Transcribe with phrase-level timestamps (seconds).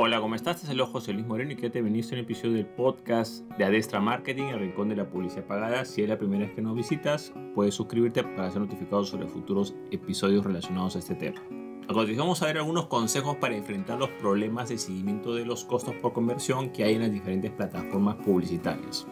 [0.00, 0.54] Hola, ¿cómo estás?
[0.54, 3.42] Este es el José Luis Moreno y que te veniste a un episodio del podcast
[3.58, 5.84] de Adestra Marketing, el rincón de la publicidad pagada.
[5.84, 9.74] Si es la primera vez que nos visitas, puedes suscribirte para ser notificado sobre futuros
[9.90, 11.40] episodios relacionados a este tema.
[11.40, 15.64] A continuación vamos a ver algunos consejos para enfrentar los problemas de seguimiento de los
[15.64, 19.04] costos por conversión que hay en las diferentes plataformas publicitarias.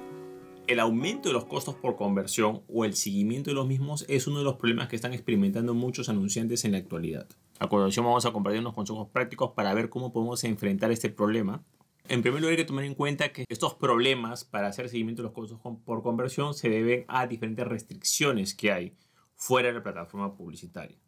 [0.69, 4.39] El aumento de los costos por conversión o el seguimiento de los mismos es uno
[4.39, 7.27] de los problemas que están experimentando muchos anunciantes en la actualidad.
[7.59, 11.65] A continuación vamos a compartir unos consejos prácticos para ver cómo podemos enfrentar este problema.
[12.07, 15.29] En primer lugar hay que tomar en cuenta que estos problemas para hacer seguimiento de
[15.29, 18.97] los costos por conversión se deben a diferentes restricciones que hay
[19.37, 20.99] fuera de la plataforma publicitaria.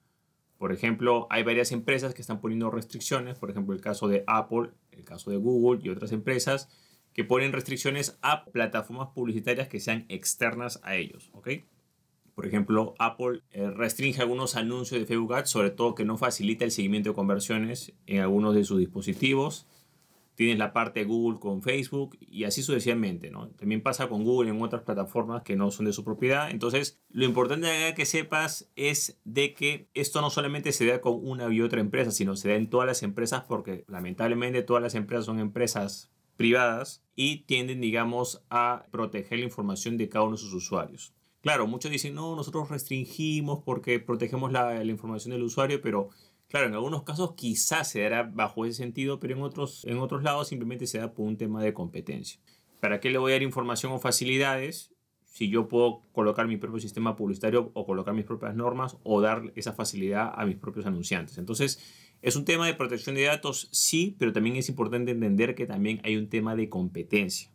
[0.57, 4.71] Por ejemplo, hay varias empresas que están poniendo restricciones, por ejemplo el caso de Apple,
[4.91, 6.71] el caso de Google y otras empresas
[7.13, 11.31] que ponen restricciones a plataformas publicitarias que sean externas a ellos.
[11.35, 11.49] ¿ok?
[12.39, 16.65] Por ejemplo, Apple eh, restringe algunos anuncios de Facebook Ads, sobre todo que no facilita
[16.65, 19.67] el seguimiento de conversiones en algunos de sus dispositivos.
[20.37, 23.49] Tienes la parte de Google con Facebook y así sucesivamente, ¿no?
[23.49, 26.49] También pasa con Google en otras plataformas que no son de su propiedad.
[26.53, 31.53] Entonces, lo importante que sepas es de que esto no solamente se da con una
[31.53, 35.27] y otra empresa, sino se da en todas las empresas porque lamentablemente todas las empresas
[35.27, 40.55] son empresas privadas y tienden, digamos, a proteger la información de cada uno de sus
[40.55, 41.18] usuarios.
[41.49, 46.11] Claro, muchos dicen, no, nosotros restringimos porque protegemos la, información del usuario, pero
[46.47, 50.23] claro, en algunos casos quizás se dará bajo ese sentido, pero en otros, en otros
[50.23, 52.39] lados simplemente se da por un tema de competencia.
[52.81, 54.93] ¿Para qué le voy a dar información o facilidades
[55.25, 59.51] si yo puedo colocar mi propio sistema publicitario o colocar mis propias normas o dar
[59.57, 61.39] esa facilidad a mis propios anunciantes?
[61.39, 61.83] Entonces,
[62.21, 65.99] es un tema de protección de datos, sí, pero también es importante entender que también
[66.05, 67.51] hay un tema de competencia.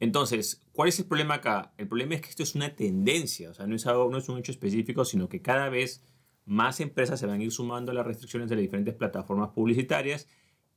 [0.00, 1.74] Entonces, ¿cuál es el problema acá?
[1.76, 4.28] El problema es que esto es una tendencia, o sea, no es, algo, no es
[4.28, 6.02] un hecho específico, sino que cada vez
[6.46, 10.26] más empresas se van a ir sumando a las restricciones de las diferentes plataformas publicitarias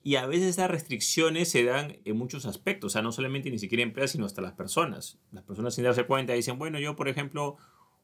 [0.04, 3.58] y a veces esas restricciones se dan en muchos aspectos, o sea, no solamente ni
[3.58, 5.18] siquiera empresas, sino hasta las personas.
[5.32, 7.56] Las personas sin darse cuenta dicen, bueno, yo por ejemplo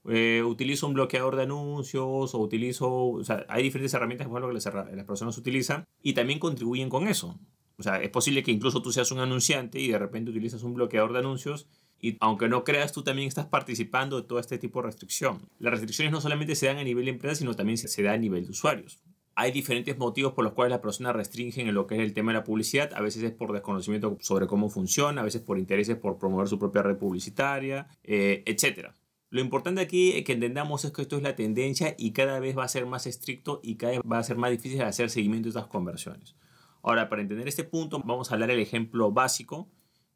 [0.08, 5.06] eh, utilizo un bloqueador de anuncios o utilizo, o sea, hay diferentes herramientas que las
[5.06, 7.38] personas utilizan y también contribuyen con eso.
[7.80, 10.74] O sea, es posible que incluso tú seas un anunciante y de repente utilizas un
[10.74, 11.68] bloqueador de anuncios
[12.02, 15.40] y aunque no creas, tú también estás participando de todo este tipo de restricción.
[15.60, 18.18] Las restricciones no solamente se dan a nivel de empresa, sino también se dan a
[18.18, 19.00] nivel de usuarios.
[19.36, 22.34] Hay diferentes motivos por los cuales las personas restringen en lo que es el tema
[22.34, 22.92] de la publicidad.
[22.94, 26.60] A veces es por desconocimiento sobre cómo funciona, a veces por intereses por promover su
[26.60, 28.90] propia red publicitaria, eh, etc.
[29.30, 32.66] Lo importante aquí que entendamos es que esto es la tendencia y cada vez va
[32.66, 35.52] a ser más estricto y cada vez va a ser más difícil hacer seguimiento de
[35.52, 36.36] estas conversiones.
[36.82, 39.70] Ahora, para entender este punto, vamos a hablar del ejemplo básico,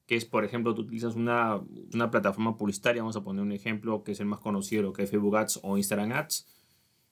[0.05, 1.61] que es, por ejemplo, tú utilizas una,
[1.93, 5.03] una, plataforma publicitaria, vamos a poner un ejemplo que es el más conocido, lo que
[5.03, 6.45] es Facebook Ads o Instagram Ads,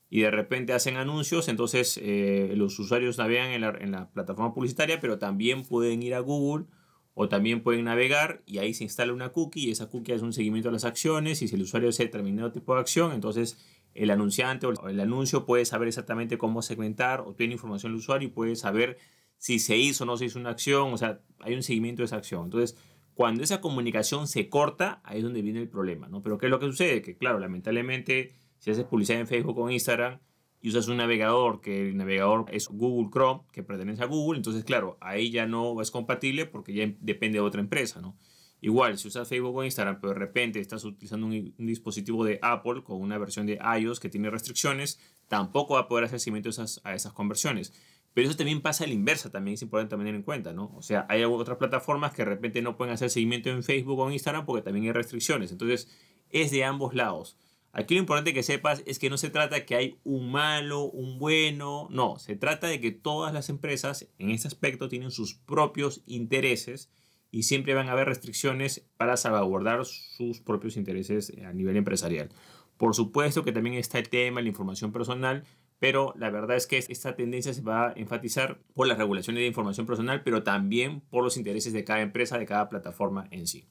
[0.10, 4.54] y de repente hacen anuncios, entonces eh, los usuarios navegan en la, en la, plataforma
[4.54, 6.66] publicitaria, pero también pueden ir a Google
[7.14, 10.34] o también pueden navegar y ahí se instala una cookie y esa cookie hace un
[10.34, 13.58] seguimiento de las acciones y si el usuario hace determinado tipo de acción, entonces
[13.94, 18.28] el anunciante o el anuncio puede saber exactamente cómo segmentar o tiene información del usuario
[18.28, 18.98] y puede saber
[19.42, 22.06] si se hizo o no se hizo una acción, o sea, hay un seguimiento de
[22.06, 22.44] esa acción.
[22.44, 22.78] Entonces,
[23.16, 26.22] cuando esa comunicación se corta, ahí es donde viene el problema, ¿no?
[26.22, 27.02] Pero ¿qué es lo que sucede?
[27.02, 30.20] Que claro, lamentablemente, si haces publicidad en Facebook o Instagram
[30.62, 34.64] y usas un navegador, que el navegador es Google Chrome, que pertenece a Google, entonces
[34.64, 38.16] claro, ahí ya no es compatible porque ya depende de otra empresa, ¿no?
[38.64, 42.84] Igual, si usas Facebook o Instagram, pero de repente estás utilizando un, dispositivo de Apple
[42.84, 46.80] con una versión de iOS que tiene restricciones, tampoco va a poder hacer seguimiento esas,
[46.84, 47.74] a esas conversiones.
[48.14, 50.74] Pero eso también pasa a la inversa, también es importante tener en cuenta, ¿no?
[50.76, 54.08] O sea, hay otras plataformas que de repente no pueden hacer seguimiento en Facebook o
[54.08, 55.52] en Instagram porque también hay restricciones.
[55.52, 55.88] Entonces,
[56.30, 57.38] es de ambos lados.
[57.74, 61.20] Aquí lo importante que sepas es que no se trata que hay un malo, un
[61.20, 66.04] bueno, no, se trata de que todas las empresas en este aspecto tienen sus propios
[66.06, 66.92] intereses
[67.32, 72.30] y siempre van a haber restricciones para salvaguardar sus propios intereses a nivel empresarial.
[72.76, 75.46] Por supuesto que también está el tema de la información personal,
[75.82, 79.48] pero la verdad es que esta tendencia se va a enfatizar por las regulaciones de
[79.48, 83.66] información personal, pero también por los intereses de cada empresa, de cada plataforma en sí.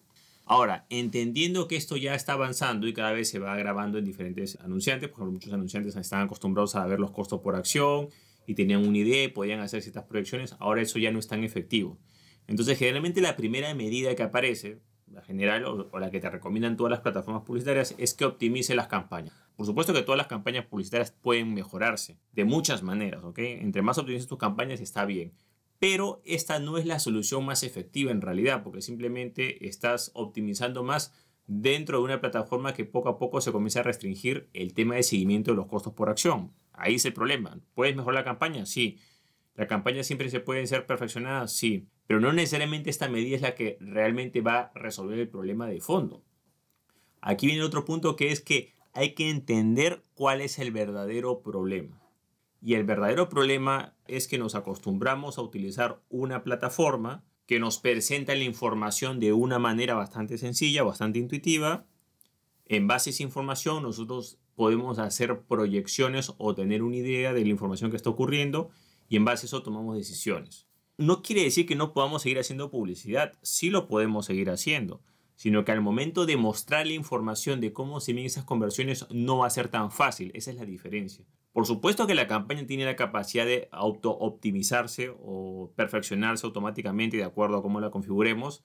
[0.44, 4.58] Ahora, entendiendo que esto ya está avanzando y cada vez se va agravando en diferentes
[4.60, 8.08] anunciantes, por ejemplo, muchos anunciantes están acostumbrados a ver los costos por acción
[8.44, 11.44] y tenían una idea y podían hacer ciertas proyecciones, ahora eso ya no es tan
[11.44, 11.96] efectivo.
[12.48, 14.80] Entonces, generalmente la primera medida que aparece,
[15.10, 18.88] la general o, la que te recomiendan todas las plataformas publicitarias, es que optimice las
[18.88, 19.34] campañas.
[19.56, 23.38] Por supuesto que todas las campañas publicitarias pueden mejorarse de muchas maneras, ¿ok?
[23.38, 25.32] Entre más optimices tus campañas está bien.
[25.78, 31.14] Pero esta no es la solución más efectiva en realidad, porque simplemente estás optimizando más
[31.46, 35.02] dentro de una plataforma que poco a poco se comienza a restringir el tema de
[35.02, 36.52] seguimiento de los costos por acción.
[36.72, 37.58] Ahí es el problema.
[37.74, 38.66] ¿Puedes mejorar la campaña?
[38.66, 38.98] Sí.
[39.60, 41.46] ¿La campaña siempre se puede ser perfeccionada?
[41.46, 45.66] Sí, pero no necesariamente esta medida es la que realmente va a resolver el problema
[45.66, 46.24] de fondo.
[47.20, 52.00] Aquí viene otro punto que es que hay que entender cuál es el verdadero problema.
[52.62, 58.34] Y el verdadero problema es que nos acostumbramos a utilizar una plataforma que nos presenta
[58.34, 61.84] la información de una manera bastante sencilla, bastante intuitiva.
[62.64, 67.50] En base a esa información nosotros podemos hacer proyecciones o tener una idea de la
[67.50, 68.70] información que está ocurriendo
[69.10, 70.66] y en base a eso tomamos decisiones.
[70.96, 75.02] No quiere decir que no podamos seguir haciendo publicidad, sí lo podemos seguir haciendo,
[75.34, 79.38] sino que al momento de mostrar la información de cómo se miden esas conversiones no
[79.38, 81.26] va a ser tan fácil, esa es la diferencia.
[81.52, 87.56] Por supuesto que la campaña tiene la capacidad de auto-optimizarse o perfeccionarse automáticamente de acuerdo
[87.56, 88.62] a cómo la configuremos,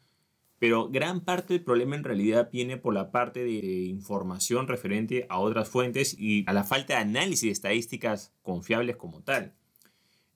[0.60, 5.40] pero gran parte del problema en realidad viene por la parte de información referente a
[5.40, 9.56] otras fuentes y a la falta de análisis de estadísticas confiables como tal.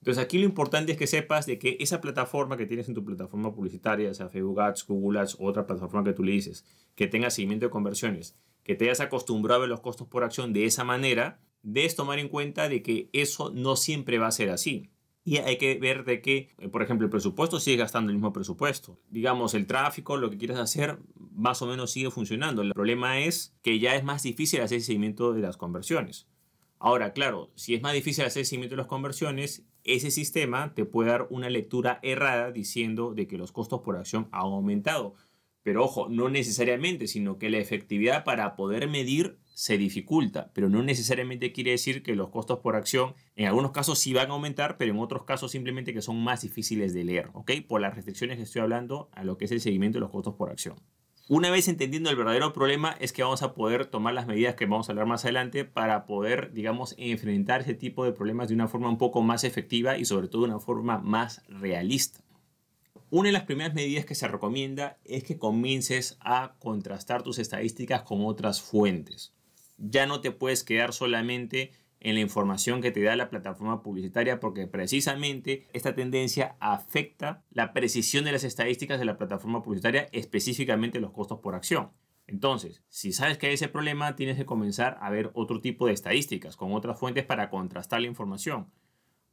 [0.00, 3.04] Entonces aquí lo importante es que sepas de que esa plataforma que tienes en tu
[3.04, 6.64] plataforma publicitaria, sea Facebook Ads, Google Ads otra plataforma que tú le dices,
[6.94, 10.54] que tenga seguimiento de conversiones, que te hayas acostumbrado a ver los costos por acción
[10.54, 14.48] de esa manera, debes tomar en cuenta de que eso no siempre va a ser
[14.48, 14.90] así.
[15.22, 18.32] Y hay que ver de que, eh, por ejemplo, el presupuesto sigue gastando el mismo
[18.32, 18.98] presupuesto.
[19.10, 22.62] Digamos, el tráfico, lo que quieras hacer, más o menos sigue funcionando.
[22.62, 26.26] El problema es que ya es más difícil hacer seguimiento de las conversiones.
[26.78, 31.10] Ahora, claro, si es más difícil hacer seguimiento de las conversiones, ese sistema te puede
[31.10, 35.14] dar una lectura errada diciendo de que los costos por acción han aumentado.
[35.62, 40.82] Pero ojo, no necesariamente, sino que la efectividad para poder medir se dificulta, pero no
[40.82, 44.78] necesariamente quiere decir que los costos por acción en algunos casos sí van a aumentar,
[44.78, 47.52] pero en otros casos simplemente que son más difíciles de leer, ¿ok?
[47.68, 50.34] Por las restricciones que estoy hablando a lo que es el seguimiento de los costos
[50.34, 50.76] por acción.
[51.30, 54.66] Una vez entendiendo el verdadero problema es que vamos a poder tomar las medidas que
[54.66, 58.66] vamos a hablar más adelante para poder, digamos, enfrentar ese tipo de problemas de una
[58.66, 62.18] forma un poco más efectiva y sobre todo de una forma más realista.
[63.10, 68.02] Una de las primeras medidas que se recomienda es que comiences a contrastar tus estadísticas
[68.02, 69.32] con otras fuentes
[69.80, 74.40] ya no te puedes quedar solamente en la información que te da la plataforma publicitaria
[74.40, 80.98] porque precisamente esta tendencia afecta la precisión de las estadísticas de la plataforma publicitaria, específicamente
[80.98, 81.90] los costos por acción.
[82.26, 85.92] Entonces, si sabes que hay ese problema, tienes que comenzar a ver otro tipo de
[85.92, 88.70] estadísticas con otras fuentes para contrastar la información.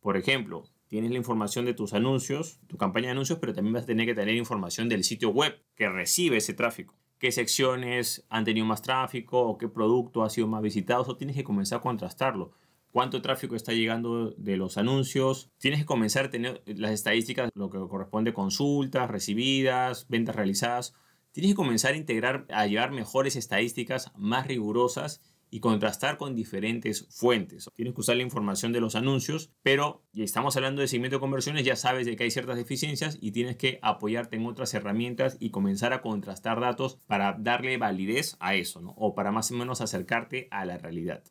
[0.01, 3.83] Por ejemplo, tienes la información de tus anuncios, tu campaña de anuncios, pero también vas
[3.83, 8.45] a tener que tener información del sitio web que recibe ese tráfico qué secciones han
[8.45, 11.03] tenido más tráfico o qué producto ha sido más visitado.
[11.03, 12.51] Eso tienes que comenzar a contrastarlo.
[12.91, 15.51] ¿Cuánto tráfico está llegando de los anuncios?
[15.57, 20.95] Tienes que comenzar a tener las estadísticas, lo que corresponde consultas, recibidas, ventas realizadas.
[21.31, 27.07] Tienes que comenzar a integrar, a llevar mejores estadísticas más rigurosas y contrastar con diferentes
[27.09, 27.69] fuentes.
[27.75, 31.21] Tienes que usar la información de los anuncios, pero ya estamos hablando de seguimiento de
[31.21, 35.38] conversiones, ya sabes de que hay ciertas deficiencias y tienes que apoyarte en otras herramientas
[35.39, 38.91] y comenzar a contrastar datos para darle validez a eso, ¿no?
[38.97, 41.23] O para más o menos acercarte a la realidad.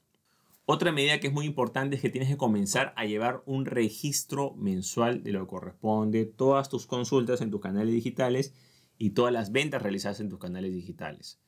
[0.69, 4.53] Otra medida que es muy importante es que tienes que comenzar a llevar un registro
[4.57, 8.53] mensual de lo que corresponde, todas tus consultas en tus canales digitales
[8.99, 11.41] y todas las ventas realizadas en tus canales digitales.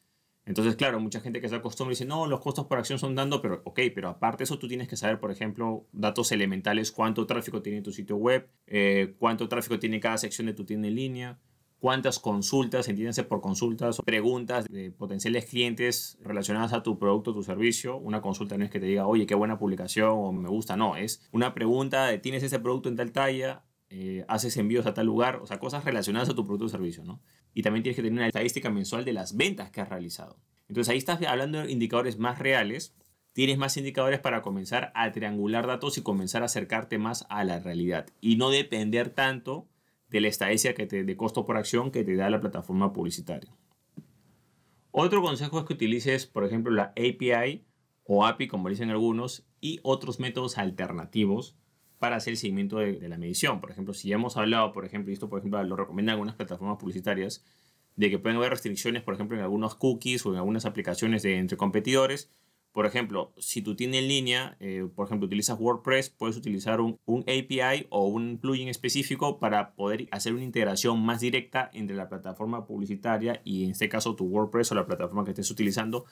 [0.48, 3.42] Entonces, claro, mucha gente que se acostumbra dice, no, los costos por acción son dando,
[3.42, 7.60] pero ok, pero aparte eso tú tienes que saber, por ejemplo, datos elementales, cuánto tráfico
[7.60, 11.38] tiene tu sitio web, eh, cuánto tráfico tiene cada sección de tu tienda en línea,
[11.80, 17.42] cuántas consultas, entiéndanse por consultas, preguntas de potenciales clientes relacionadas a tu producto o tu
[17.42, 17.98] servicio.
[17.98, 20.96] Una consulta no es que te diga, oye, qué buena publicación o me gusta, no,
[20.96, 23.64] es una pregunta de, ¿tienes ese producto en tal talla?
[23.90, 27.04] Eh, haces envíos a tal lugar, o sea, cosas relacionadas a tu producto o servicio,
[27.04, 27.22] ¿no?
[27.54, 30.38] Y también tienes que tener una estadística mensual de las ventas que has realizado.
[30.68, 32.94] Entonces ahí estás hablando de indicadores más reales,
[33.32, 37.60] tienes más indicadores para comenzar a triangular datos y comenzar a acercarte más a la
[37.60, 39.66] realidad y no depender tanto
[40.10, 43.56] de la estadística que te, de costo por acción que te da la plataforma publicitaria.
[44.90, 47.64] Otro consejo es que utilices, por ejemplo, la API
[48.04, 51.56] o API, como dicen algunos, y otros métodos alternativos
[51.98, 53.60] para hacer el seguimiento de, la medición.
[53.60, 56.34] Por ejemplo, si ya hemos hablado, por ejemplo, y esto por ejemplo lo recomiendan algunas
[56.36, 57.44] plataformas publicitarias,
[57.96, 61.38] de que pueden haber restricciones, por ejemplo, en algunos cookies o en algunas aplicaciones de,
[61.38, 62.30] entre competidores.
[62.72, 67.00] Por ejemplo, si tú tienes en línea, eh, por ejemplo, utilizas WordPress, puedes utilizar un,
[67.06, 72.08] un, API o un plugin específico para poder hacer una integración más directa entre la
[72.08, 76.04] plataforma publicitaria y en este caso tu WordPress o la plataforma que estés utilizando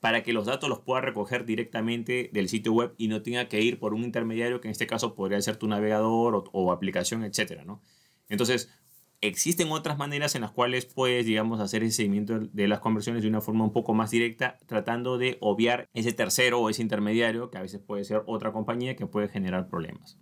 [0.00, 3.60] para que los datos los pueda recoger directamente del sitio web y no tenga que
[3.60, 7.64] ir por un intermediario que en este caso podría ser tu navegador o, aplicación, etcétera,
[7.64, 7.82] ¿no?
[8.30, 8.70] Entonces,
[9.20, 13.28] existen otras maneras en las cuales puedes, digamos, hacer ese seguimiento de las conversiones de
[13.28, 17.58] una forma un poco más directa, tratando de obviar ese tercero o ese intermediario, que
[17.58, 20.18] a veces puede ser otra compañía que puede generar problemas.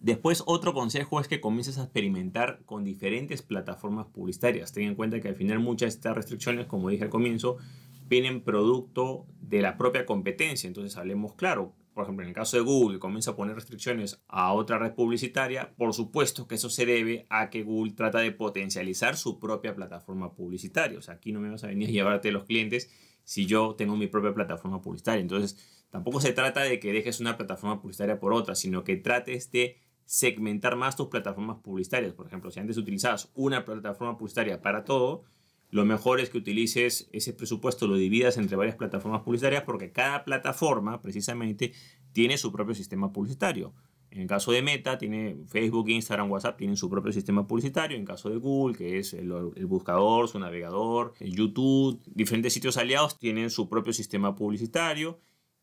[0.00, 4.72] Después, otro consejo es que comiences a experimentar con diferentes plataformas publicitarias.
[4.72, 7.58] Ten en cuenta que al final muchas de estas restricciones, como dije al comienzo,
[8.08, 10.66] vienen producto de la propia competencia.
[10.66, 11.74] Entonces, hablemos claro.
[11.94, 15.74] Por ejemplo, en el caso de Google, comienza a poner restricciones a otra red publicitaria.
[15.76, 20.32] Por supuesto que eso se debe a que Google trata de potencializar su propia plataforma
[20.32, 20.98] publicitaria.
[20.98, 22.88] O sea, aquí no me vas a venir a llevarte los clientes
[23.24, 25.20] si yo tengo mi propia plataforma publicitaria.
[25.20, 29.50] Entonces, tampoco se trata de que dejes una plataforma publicitaria por otra, sino que trates
[29.50, 32.14] de segmentar más tus plataformas publicitarias.
[32.14, 35.24] Por ejemplo, si antes utilizabas una plataforma publicitaria para todo,
[35.70, 40.24] lo mejor es que utilices ese presupuesto, lo dividas entre varias plataformas publicitarias porque cada
[40.24, 41.72] plataforma precisamente
[42.12, 43.74] tiene su propio sistema publicitario.
[44.10, 47.98] En el caso de Meta, tiene Facebook, Instagram, WhatsApp, tienen su propio sistema publicitario.
[47.98, 49.30] En caso de Google, que es el,
[49.66, 55.20] buscador, su navegador, YouTube, diferentes sitios aliados tienen su propio sistema publicitario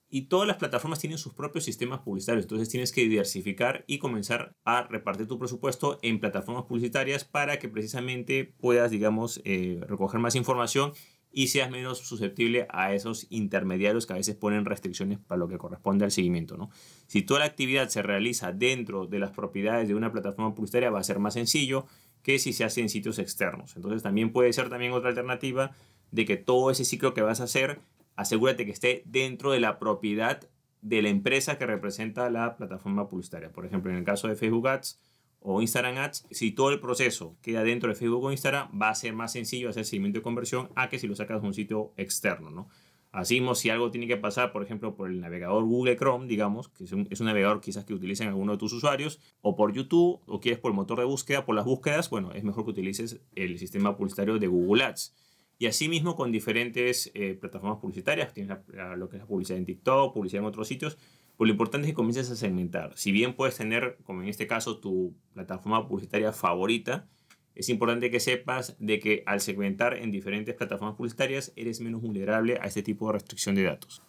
[0.09, 2.45] y todas las plataformas tienen sus propios sistemas publicitarios.
[2.45, 7.69] Entonces tienes que diversificar y comenzar a repartir tu presupuesto en plataformas publicitarias para que
[7.69, 10.93] precisamente puedas, digamos, eh, recoger más información
[11.38, 15.57] y seas menos susceptible a esos intermediarios que a veces ponen restricciones para lo que
[15.57, 16.55] corresponde al seguimiento.
[16.55, 16.69] ¿no?
[17.07, 21.00] Si toda la actividad se realiza dentro de las propiedades de una plataforma publicitaria va
[21.00, 21.88] a ser más sencillo
[22.24, 23.75] que si se hace en sitios externos.
[23.75, 25.75] Entonces también puede ser también otra alternativa
[26.12, 27.81] de que todo ese ciclo que vas a hacer
[28.15, 30.48] asegúrate que esté dentro de la propiedad
[30.81, 33.51] de la empresa que representa la plataforma publicitaria.
[33.51, 35.00] Por ejemplo, en el caso de Facebook Ads
[35.39, 38.95] o Instagram Ads, si todo el proceso queda dentro de Facebook o Instagram, va a
[38.95, 41.93] ser más sencillo hacer seguimiento de conversión a que si lo sacas de un sitio
[41.98, 42.67] externo, ¿no?
[43.15, 46.67] Así mismo, si algo tiene que pasar, por ejemplo, por el navegador Google Chrome, digamos,
[46.67, 49.72] que es un, es un navegador quizás que utilicen alguno de tus usuarios, o por
[49.72, 52.72] YouTube, o quieres por el motor de búsqueda, por las búsquedas, bueno, es mejor que
[52.72, 55.15] utilices el sistema publicitario de Google Ads.
[55.57, 58.57] Y asimismo con diferentes eh, plataformas publicitarias, tienes
[58.97, 60.97] lo que es la publicidad en TikTok, publicidad en otros sitios,
[61.38, 62.93] pues lo importante es que comiences a segmentar.
[62.95, 67.07] Si bien puedes tener, como en este caso, tu plataforma publicitaria favorita,
[67.55, 72.57] es importante que sepas de que al segmentar en diferentes plataformas publicitarias eres menos vulnerable
[72.62, 74.01] a este tipo de restricción de datos.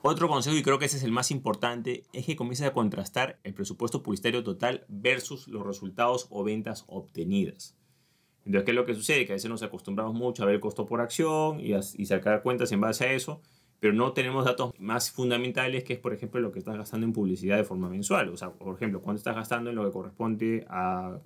[0.00, 3.38] Otro consejo, y creo que ese es el más importante, es que comiences a contrastar
[3.44, 7.76] el presupuesto publicitario total versus los resultados o ventas obtenidas.
[8.44, 9.26] Entonces, ¿qué es lo que sucede?
[9.26, 12.42] Que a veces nos acostumbramos mucho a ver el costo por acción y, y sacar
[12.42, 13.40] cuentas en base a eso,
[13.78, 17.12] pero no tenemos datos más fundamentales que es, por ejemplo, lo que estás gastando en
[17.12, 18.28] publicidad de forma mensual.
[18.28, 21.18] O sea, por ejemplo, cuánto estás gastando en lo que corresponde a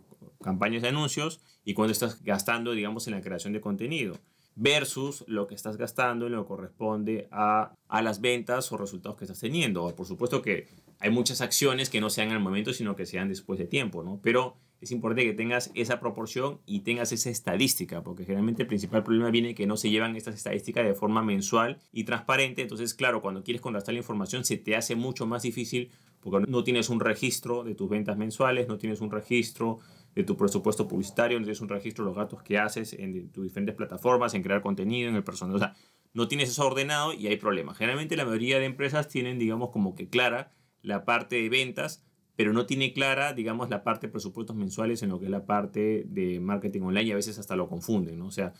[0.43, 4.17] campañas de anuncios y cuánto estás gastando, digamos, en la creación de contenido
[4.55, 9.19] versus lo que estás gastando en lo que corresponde a, a las ventas o resultados
[9.19, 9.95] que estás teniendo.
[9.95, 10.67] Por supuesto que
[10.99, 14.19] hay muchas acciones que no sean al momento, sino que sean después de tiempo, ¿no?
[14.23, 19.03] Pero es importante que tengas esa proporción y tengas esa estadística, porque generalmente el principal
[19.03, 22.63] problema viene que no se llevan estas estadísticas de forma mensual y transparente.
[22.63, 25.91] Entonces, claro, cuando quieres contrastar la información se te hace mucho más difícil
[26.21, 29.79] porque no tienes un registro de tus ventas mensuales, no tienes un registro
[30.15, 33.45] de tu presupuesto publicitario, no tienes un registro de los gastos que haces en tus
[33.45, 35.57] diferentes plataformas, en crear contenido, en el personal.
[35.57, 35.75] O sea,
[36.15, 37.77] no tienes eso ordenado y hay problemas.
[37.77, 42.06] Generalmente la mayoría de empresas tienen, digamos, como que clara la parte de ventas,
[42.37, 45.47] pero no tiene clara, digamos, la parte de presupuestos mensuales en lo que es la
[45.47, 48.27] parte de marketing online y a veces hasta lo confunden, ¿no?
[48.27, 48.53] O sea,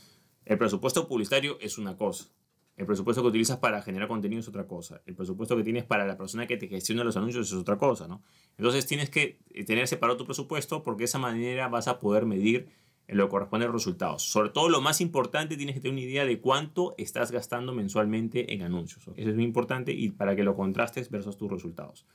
[0.45, 2.31] el presupuesto publicitario es una cosa,
[2.77, 6.07] el presupuesto que utilizas para generar contenido es otra cosa, el presupuesto que tienes para
[6.07, 8.23] la persona que te gestiona los anuncios es otra cosa, ¿no?
[8.59, 12.69] Entonces tienes que tener separado tu presupuesto porque de esa manera vas a poder medir
[13.09, 14.23] en lo que corresponde a los resultados.
[14.23, 18.53] Sobre todo lo más importante, tienes que tener una idea de cuánto estás gastando mensualmente
[18.53, 19.07] en anuncios.
[19.17, 22.07] Eso es muy importante y para que lo contrastes versus tus resultados.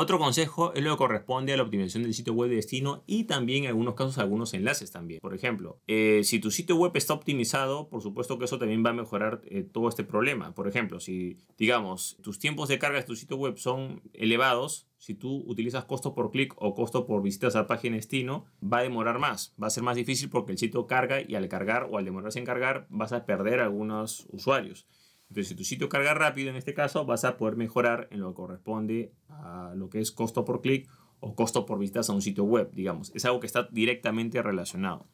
[0.00, 3.24] Otro consejo es lo que corresponde a la optimización del sitio web de destino y
[3.24, 5.20] también en algunos casos algunos enlaces también.
[5.20, 8.90] Por ejemplo, eh, si tu sitio web está optimizado, por supuesto que eso también va
[8.90, 10.54] a mejorar eh, todo este problema.
[10.54, 15.12] Por ejemplo, si digamos tus tiempos de carga de tu sitio web son elevados, si
[15.12, 18.82] tú utilizas costo por clic o costo por visitas a la página destino, va a
[18.82, 21.98] demorar más, va a ser más difícil porque el sitio carga y al cargar o
[21.98, 24.86] al demorarse en cargar vas a perder algunos usuarios.
[25.30, 28.30] Entonces, si tu sitio carga rápido, en este caso, vas a poder mejorar en lo
[28.30, 32.20] que corresponde a lo que es costo por clic o costo por visitas a un
[32.20, 33.12] sitio web, digamos.
[33.14, 35.06] Es algo que está directamente relacionado.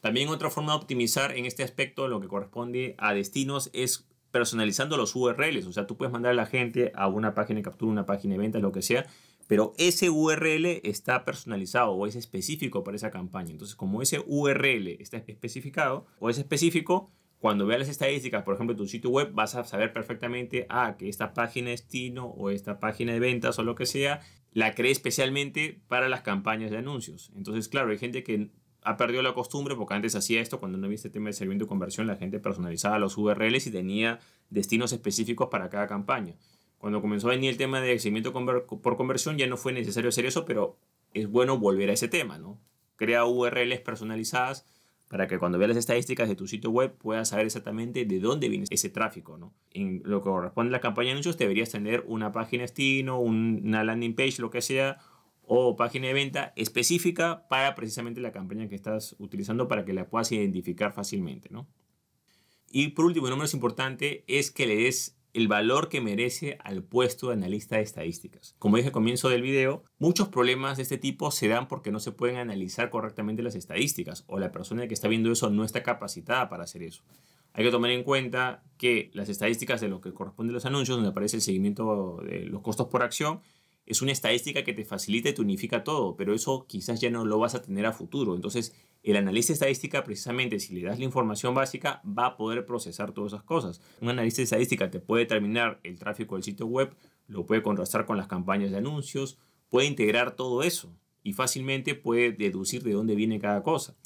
[0.00, 4.96] También otra forma de optimizar en este aspecto lo que corresponde a destinos es personalizando
[4.96, 5.66] los URLs.
[5.66, 8.34] O sea, tú puedes mandar a la gente a una página de captura, una página
[8.34, 9.06] de ventas, lo que sea,
[9.46, 13.52] pero ese URL está personalizado o es específico para esa campaña.
[13.52, 18.76] Entonces, como ese URL está especificado o es específico, cuando veas las estadísticas, por ejemplo,
[18.76, 22.78] tu sitio web, vas a saber perfectamente ah, que esta página de destino o esta
[22.78, 24.20] página de ventas o lo que sea,
[24.52, 27.32] la creé especialmente para las campañas de anuncios.
[27.34, 28.52] Entonces, claro, hay gente que
[28.84, 31.64] ha perdido la costumbre, porque antes hacía esto, cuando no había este tema de servicio
[31.64, 36.36] de conversión, la gente personalizaba los URLs y tenía destinos específicos para cada campaña.
[36.78, 40.26] Cuando comenzó a venir el tema de seguimiento por conversión ya no fue necesario hacer
[40.26, 40.78] eso, pero
[41.12, 42.60] es bueno volver a ese tema, ¿no?
[42.94, 44.64] Crea URLs personalizadas
[45.12, 48.48] para que cuando veas las estadísticas de tu sitio web puedas saber exactamente de dónde
[48.48, 49.52] viene ese tráfico, ¿no?
[49.70, 53.84] En lo que corresponde a la campaña de anuncios deberías tener una página destino, una
[53.84, 55.00] landing page, lo que sea,
[55.42, 60.08] o página de venta específica para precisamente la campaña que estás utilizando para que la
[60.08, 61.68] puedas identificar fácilmente, ¿no?
[62.70, 66.58] Y por último, y no menos importante, es que le des el valor que merece
[66.62, 68.54] al puesto de analista de estadísticas.
[68.58, 72.00] Como dije al comienzo del video, muchos problemas de este tipo se dan porque no
[72.00, 75.82] se pueden analizar correctamente las estadísticas o la persona que está viendo eso no está
[75.82, 77.02] capacitada para hacer eso.
[77.54, 80.96] Hay que tomar en cuenta que las estadísticas de lo que corresponde a los anuncios,
[80.96, 83.40] donde aparece el seguimiento de los costos por acción,
[83.84, 87.24] es una estadística que te facilita y te unifica todo, pero eso quizás ya no
[87.24, 88.34] lo vas a tener a futuro.
[88.34, 93.12] Entonces, el analista estadística, precisamente, si le das la información básica, va a poder procesar
[93.12, 93.80] todas esas cosas.
[94.00, 96.94] Un analista estadística te puede determinar el tráfico del sitio web,
[97.26, 102.32] lo puede contrastar con las campañas de anuncios, puede integrar todo eso y fácilmente puede
[102.32, 103.96] deducir de dónde viene cada cosa.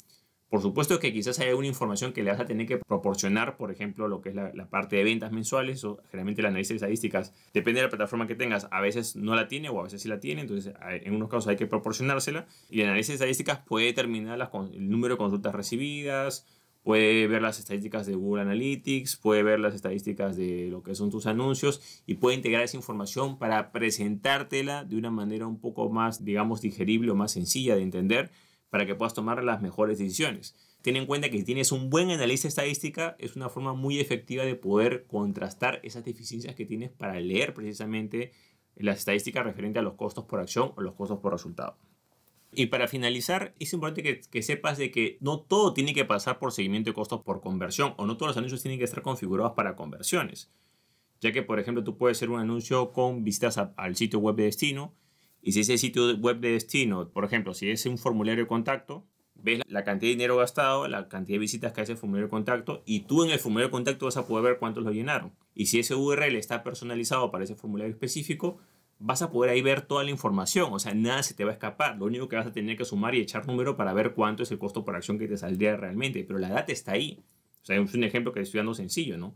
[0.49, 3.69] Por supuesto que quizás haya una información que le vas a tener que proporcionar, por
[3.69, 7.81] ejemplo, lo que es la, parte de ventas mensuales, o generalmente el análisis estadísticas, depende
[7.81, 10.21] de la plataforma que tengas, a veces no la tiene o a veces sí la
[10.21, 14.89] tiene, entonces en unos casos hay que proporcionársela, y el análisis estadísticas puede determinar el
[14.89, 16.45] número de consultas recibidas,
[16.81, 21.11] puede ver las estadísticas de Google Analytics, puede ver las estadísticas de lo que son
[21.11, 26.23] tus anuncios y puede integrar esa información para presentártela de una manera un poco más,
[26.23, 28.31] digamos, digerible o más sencilla de entender
[28.69, 30.55] para que puedas tomar las mejores decisiones.
[30.81, 34.43] Ten en cuenta que si tienes un buen analista estadística, es una forma muy efectiva
[34.45, 38.31] de poder contrastar esas deficiencias que tienes para leer precisamente
[38.75, 41.77] las estadísticas referentes a los costos por acción o los costos por resultado.
[42.51, 46.39] Y para finalizar, es importante que, que, sepas de que no todo tiene que pasar
[46.39, 49.53] por seguimiento de costos por conversión o no todos los anuncios tienen que estar configurados
[49.53, 50.49] para conversiones.
[51.19, 54.43] Ya que, por ejemplo, tú puedes hacer un anuncio con visitas al sitio web de
[54.43, 54.93] destino
[55.47, 59.05] y si ese sitio web de destino, por ejemplo, si es un formulario de contacto,
[59.33, 62.31] ves la cantidad de dinero gastado, la cantidad de visitas que hace el formulario de
[62.31, 65.31] contacto y tú en el formulario de contacto vas a poder ver cuántos lo llenaron.
[65.55, 68.57] Y si ese URL está personalizado para ese formulario específico,
[68.99, 71.53] vas a poder ahí ver toda la información, o sea, nada se te va a
[71.53, 71.97] escapar.
[71.97, 74.51] Lo único que vas a tener que sumar y echar número para ver cuánto es
[74.51, 77.23] el costo por acción que te saldría realmente, pero la data está ahí.
[77.61, 79.33] O sea, es un ejemplo que estoy dando sencillo, ¿no?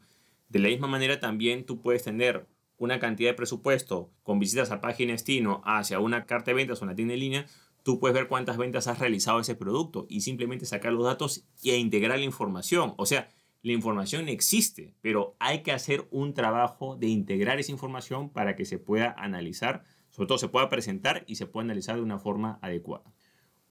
[0.49, 2.47] De la misma manera también tú puedes tener
[2.81, 6.85] una cantidad de presupuesto con visitas a página destino hacia una carta de ventas o
[6.85, 7.45] una tienda en línea,
[7.83, 11.77] tú puedes ver cuántas ventas has realizado ese producto y simplemente sacar los datos e
[11.77, 12.95] integrar la información.
[12.97, 13.29] O sea,
[13.61, 18.65] la información existe, pero hay que hacer un trabajo de integrar esa información para que
[18.65, 22.57] se pueda analizar, sobre todo se pueda presentar y se pueda analizar de una forma
[22.63, 23.13] adecuada.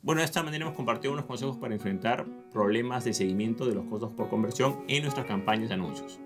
[0.02, 3.86] Bueno, de esta manera hemos compartido unos consejos para enfrentar problemas de seguimiento de los
[3.86, 6.20] costos por conversión en nuestras campañas de anuncios.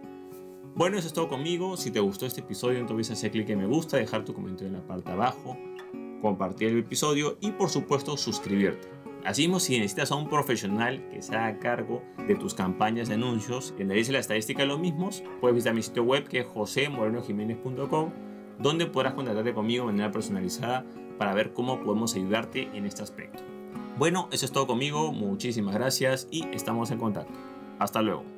[0.77, 1.77] Bueno, eso es todo conmigo.
[1.77, 4.75] Si te gustó este episodio, entonces hacer clic en me gusta, dejar tu comentario en
[4.75, 5.57] la parte de abajo,
[6.21, 8.89] compartir el episodio y por supuesto suscribirte.
[9.25, 13.15] Así mismo, si necesitas a un profesional que se haga cargo de tus campañas de
[13.15, 16.47] anuncios, que dice la estadística de los mismos, puedes visitar mi sitio web que es
[16.47, 18.11] josemorenojiménez.com,
[18.59, 20.85] donde podrás contactarte conmigo de manera personalizada
[21.19, 23.45] para ver cómo podemos ayudarte en este aspecto.
[23.97, 27.39] Bueno, eso es todo conmigo, muchísimas gracias y estamos en contacto.
[27.79, 28.34] Hasta luego.